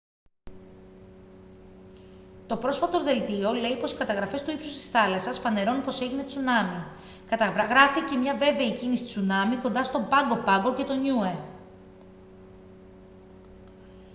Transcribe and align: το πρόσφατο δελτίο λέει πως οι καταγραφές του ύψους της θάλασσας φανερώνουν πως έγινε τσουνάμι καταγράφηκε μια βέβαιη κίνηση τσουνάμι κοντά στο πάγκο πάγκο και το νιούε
το 2.47 2.57
πρόσφατο 2.57 3.03
δελτίο 3.03 3.53
λέει 3.53 3.77
πως 3.77 3.91
οι 3.91 3.95
καταγραφές 3.95 4.43
του 4.43 4.51
ύψους 4.51 4.75
της 4.75 4.87
θάλασσας 4.89 5.39
φανερώνουν 5.39 5.81
πως 5.81 6.01
έγινε 6.01 6.23
τσουνάμι 6.23 6.83
καταγράφηκε 7.29 8.15
μια 8.15 8.35
βέβαιη 8.37 8.77
κίνηση 8.77 9.05
τσουνάμι 9.05 9.55
κοντά 9.55 9.83
στο 9.83 10.07
πάγκο 10.09 10.35
πάγκο 10.37 10.73
και 10.73 10.83
το 10.83 10.93
νιούε 10.93 11.39